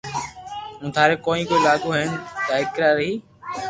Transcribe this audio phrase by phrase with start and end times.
[0.79, 2.09] ھون ٿاري ڪوئي لاگو ھين
[2.47, 3.11] ڌاڪر ھي